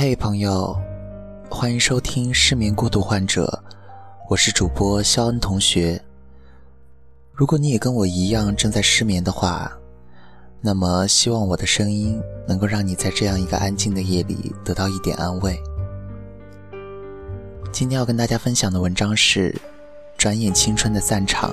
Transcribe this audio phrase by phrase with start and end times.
[0.00, 0.80] 嘿，朋友，
[1.50, 3.60] 欢迎收听《失眠孤独患者》，
[4.28, 6.00] 我是主播肖恩同学。
[7.32, 9.76] 如果你也跟我一样正在失眠的话，
[10.60, 15.60] 那么希望我的声音能够让你在这样一个安静的夜里得到一点安慰。
[17.72, 19.50] 今天要跟大家分享的文章是
[20.16, 21.52] 《转眼青春的散场》。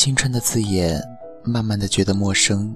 [0.00, 0.98] 青春的字眼，
[1.44, 2.74] 慢慢的觉得陌生。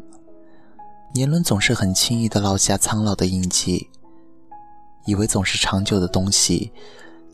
[1.15, 3.89] 年轮总是很轻易的烙下苍老的印记，
[5.07, 6.71] 以为总是长久的东西，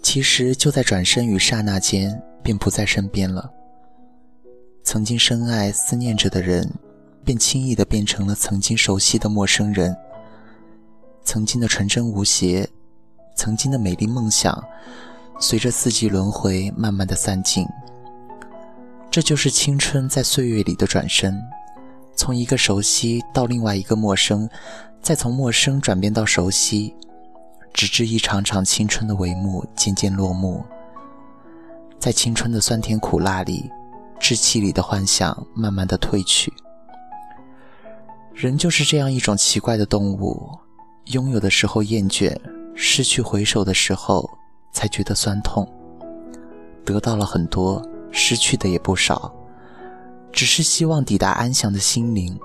[0.01, 3.51] 其实就在转身与刹那间便不在身边了。
[4.85, 6.73] 曾经深爱、思念着的人，
[7.25, 9.97] 便轻易的变成了曾经熟悉的陌生人。
[11.25, 12.71] 曾经的纯真无邪，
[13.35, 14.65] 曾经的美丽梦想，
[15.41, 17.67] 随着四季轮回，慢慢的散尽。
[19.11, 21.43] 这就是青春在岁月里的转身，
[22.15, 24.49] 从一个熟悉到另外一个陌生，
[25.03, 26.95] 再从陌生转变到熟悉，
[27.75, 30.65] 直至一场场青春的帷幕渐渐落幕。
[31.99, 33.69] 在青春的酸甜苦辣里，
[34.21, 36.53] 稚气里的幻想慢慢的褪去。
[38.33, 40.49] 人就是这样一种奇怪的动物，
[41.07, 42.33] 拥有的时候厌倦，
[42.77, 44.31] 失去回首的时候
[44.73, 45.69] 才觉得酸痛。
[46.85, 47.85] 得到了很多。
[48.11, 49.33] 失去的也不少，
[50.33, 52.39] 只是希望抵达安详的心灵。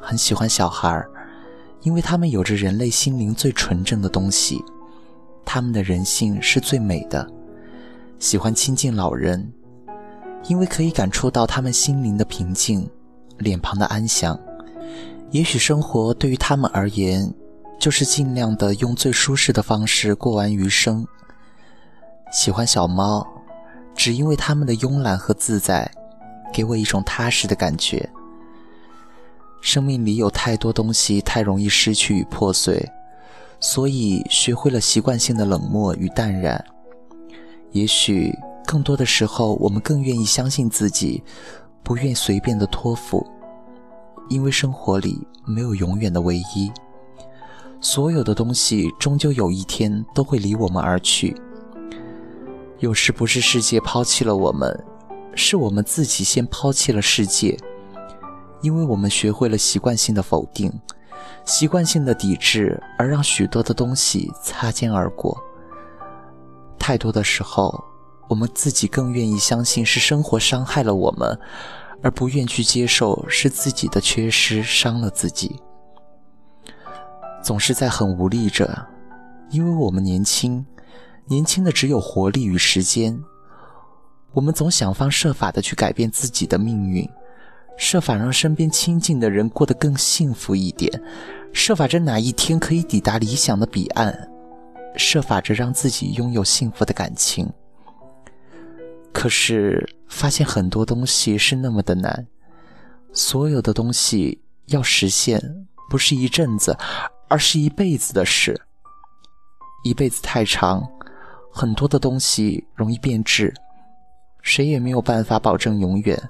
[0.00, 1.08] 很喜欢小孩儿，
[1.82, 4.62] 因为他们有着人类心灵最纯正的东西，
[5.44, 7.26] 他们的人性是最美的。
[8.18, 9.52] 喜欢亲近老人，
[10.46, 12.88] 因为可以感触到他们心灵的平静，
[13.38, 14.38] 脸庞的安详。
[15.30, 17.34] 也许生活对于他们而言，
[17.78, 21.06] 就是尽量的用最舒适的方式过完余生。
[22.30, 23.33] 喜欢小猫。
[23.94, 25.90] 只因为他们的慵懒和自在，
[26.52, 28.08] 给我一种踏实的感觉。
[29.60, 32.86] 生命里有太多东西太容易失去与破碎，
[33.60, 36.62] 所以学会了习惯性的冷漠与淡然。
[37.72, 38.30] 也许
[38.66, 41.22] 更多的时候，我们更愿意相信自己，
[41.82, 43.26] 不愿随便的托付，
[44.28, 46.70] 因为生活里没有永远的唯一，
[47.80, 51.34] 所有的东西终究有一天都会离我们而去。
[52.80, 54.84] 有时不是世界抛弃了我们，
[55.34, 57.56] 是我们自己先抛弃了世界，
[58.60, 60.72] 因为我们学会了习惯性的否定，
[61.44, 65.40] 习惯性的抵制，而让许多的东西擦肩而过。
[66.78, 67.82] 太多的时候，
[68.28, 71.38] 我们自己更愿意相信是生活伤害了我们，
[72.02, 75.58] 而不愿去接受是自己的缺失伤了自己。
[77.42, 78.86] 总是在很无力着，
[79.50, 80.66] 因为我们年轻。
[81.26, 83.18] 年轻的只有活力与时间，
[84.32, 87.08] 我们总想方设法的去改变自己的命运，
[87.78, 91.02] 设法让身边亲近的人过得更幸福一点，
[91.52, 94.28] 设法着哪一天可以抵达理想的彼岸，
[94.96, 97.50] 设法着让自己拥有幸福的感情。
[99.10, 102.26] 可是发现很多东西是那么的难，
[103.12, 106.76] 所有的东西要实现，不是一阵子，
[107.28, 108.60] 而是一辈子的事。
[109.84, 110.86] 一辈子太长。
[111.56, 113.54] 很多的东西容易变质，
[114.42, 116.20] 谁也没有办法保证永远，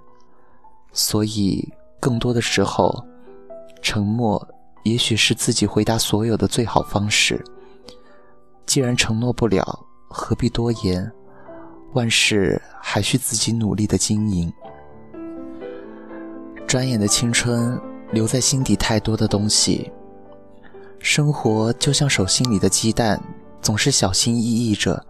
[0.92, 1.66] 所以
[1.98, 3.02] 更多的时候，
[3.80, 4.46] 沉默
[4.82, 7.42] 也许是自己回答所有的最好方式。
[8.66, 9.64] 既然承诺不了，
[10.10, 11.10] 何必多言？
[11.94, 14.52] 万事还需自己努力的经营。
[16.66, 17.80] 转眼的青春，
[18.12, 19.90] 留在心底太多的东西。
[20.98, 23.18] 生活就像手心里的鸡蛋，
[23.62, 25.02] 总是小心翼翼着。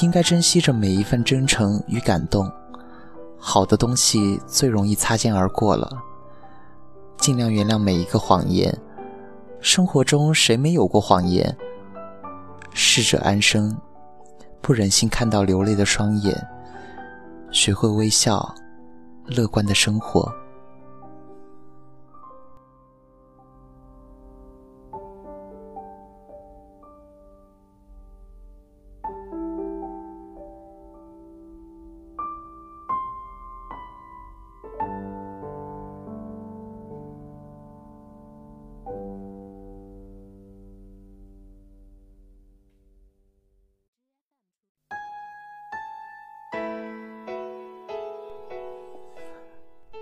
[0.00, 2.50] 应该珍惜着每一份真诚与感动，
[3.38, 5.90] 好的东西最容易擦肩而过了。
[7.16, 8.76] 尽量原谅每一个谎言，
[9.60, 11.56] 生活中谁没有过谎言？
[12.74, 13.74] 逝者安生，
[14.60, 16.46] 不忍心看到流泪的双眼，
[17.50, 18.54] 学会微笑，
[19.24, 20.30] 乐观的生活。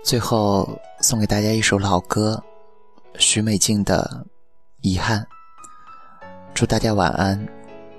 [0.05, 2.39] 最后送给大家一首老歌，
[3.17, 4.23] 许美静的
[4.81, 5.19] 《遗憾》。
[6.53, 7.43] 祝大家晚安，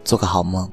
[0.05, 0.71] 做个好梦。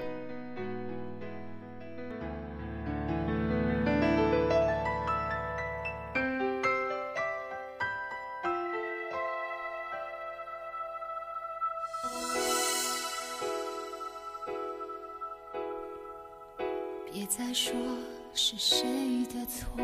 [17.11, 17.73] 别再说
[18.35, 19.83] 是谁的错。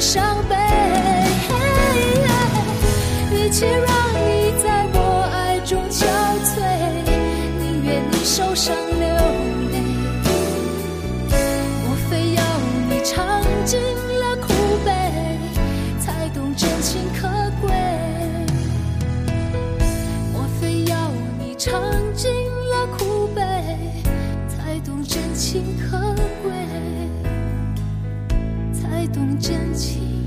[0.00, 0.56] 伤悲。
[3.32, 6.06] 一切让你在我爱中憔
[6.42, 6.56] 悴，
[7.58, 9.06] 宁愿你受伤流
[9.70, 9.74] 泪，
[11.84, 12.42] 莫非要
[12.88, 14.54] 你尝尽了苦
[14.84, 14.90] 悲，
[16.00, 17.28] 才懂真情可
[17.60, 17.70] 贵？
[20.32, 20.96] 莫非要
[21.38, 21.82] 你尝
[22.14, 23.42] 尽了苦悲，
[24.48, 25.98] 才懂真情可
[26.42, 26.69] 贵？
[29.00, 30.19] 才懂真情。